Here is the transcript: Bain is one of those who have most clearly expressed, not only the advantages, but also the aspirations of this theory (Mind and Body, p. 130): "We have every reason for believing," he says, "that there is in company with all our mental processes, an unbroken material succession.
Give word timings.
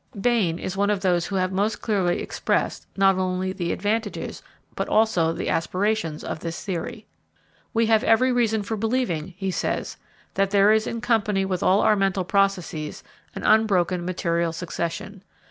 Bain 0.19 0.57
is 0.57 0.75
one 0.75 0.89
of 0.89 1.01
those 1.01 1.27
who 1.27 1.35
have 1.35 1.51
most 1.51 1.79
clearly 1.79 2.23
expressed, 2.23 2.87
not 2.97 3.19
only 3.19 3.53
the 3.53 3.71
advantages, 3.71 4.41
but 4.75 4.89
also 4.89 5.31
the 5.31 5.47
aspirations 5.47 6.23
of 6.23 6.39
this 6.39 6.65
theory 6.65 7.05
(Mind 7.05 7.05
and 7.05 7.73
Body, 7.73 7.85
p. 7.85 7.85
130): 7.85 7.85
"We 7.85 7.85
have 7.85 8.15
every 8.15 8.31
reason 8.31 8.63
for 8.63 8.75
believing," 8.77 9.35
he 9.37 9.51
says, 9.51 9.97
"that 10.33 10.49
there 10.49 10.71
is 10.71 10.87
in 10.87 11.01
company 11.01 11.45
with 11.45 11.61
all 11.61 11.81
our 11.81 11.95
mental 11.95 12.23
processes, 12.23 13.03
an 13.35 13.43
unbroken 13.43 14.03
material 14.03 14.51
succession. 14.51 15.21